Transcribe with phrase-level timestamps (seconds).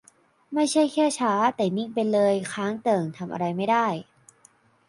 [0.53, 3.87] ไม่ใช่แค่ช้า แต่นิ่งไปเลย ค้างเติ่ง ทำอะไรไม่ได้